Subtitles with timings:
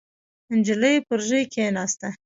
[0.57, 2.07] نجلۍ پر ژۍ کېناسته.